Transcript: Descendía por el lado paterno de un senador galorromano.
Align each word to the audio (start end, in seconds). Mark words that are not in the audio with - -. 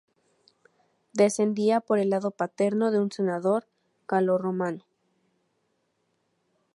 Descendía 1.13 1.79
por 1.79 1.99
el 1.99 2.09
lado 2.09 2.31
paterno 2.31 2.89
de 2.89 2.97
un 2.99 3.11
senador 3.11 3.67
galorromano. 4.07 4.83